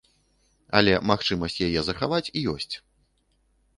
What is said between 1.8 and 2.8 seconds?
захаваць ёсць.